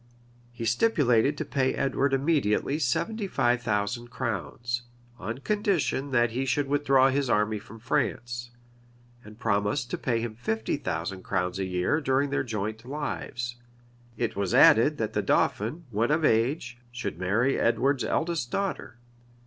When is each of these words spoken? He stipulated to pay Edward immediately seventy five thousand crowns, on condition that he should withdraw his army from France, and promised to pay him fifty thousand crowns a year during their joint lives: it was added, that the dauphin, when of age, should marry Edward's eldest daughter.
He 0.51 0.65
stipulated 0.65 1.37
to 1.37 1.45
pay 1.45 1.75
Edward 1.75 2.11
immediately 2.11 2.79
seventy 2.79 3.27
five 3.27 3.61
thousand 3.61 4.07
crowns, 4.07 4.81
on 5.19 5.41
condition 5.41 6.09
that 6.09 6.31
he 6.31 6.43
should 6.43 6.67
withdraw 6.67 7.09
his 7.09 7.29
army 7.29 7.59
from 7.59 7.77
France, 7.77 8.49
and 9.23 9.37
promised 9.37 9.91
to 9.91 9.99
pay 9.99 10.19
him 10.19 10.33
fifty 10.33 10.75
thousand 10.77 11.21
crowns 11.21 11.59
a 11.59 11.65
year 11.65 12.01
during 12.01 12.31
their 12.31 12.41
joint 12.43 12.83
lives: 12.83 13.57
it 14.17 14.35
was 14.35 14.55
added, 14.55 14.97
that 14.97 15.13
the 15.13 15.21
dauphin, 15.21 15.83
when 15.91 16.09
of 16.09 16.25
age, 16.25 16.79
should 16.91 17.19
marry 17.19 17.59
Edward's 17.59 18.03
eldest 18.03 18.49
daughter. 18.49 18.97